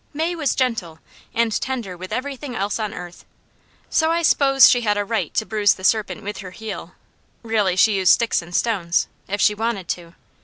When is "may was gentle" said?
0.15-0.97